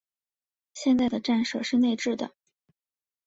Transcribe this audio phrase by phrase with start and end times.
[0.73, 2.31] 现在的站舍是内置的。